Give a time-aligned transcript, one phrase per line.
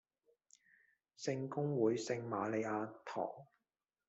[1.15, 3.27] 聖公會聖馬利亞堂